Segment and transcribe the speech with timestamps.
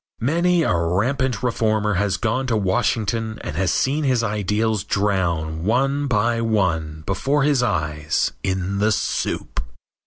[0.19, 6.07] Many a rampant reformer has gone to Washington and has seen his ideals drown one
[6.07, 9.63] by one before his eyes in the soup.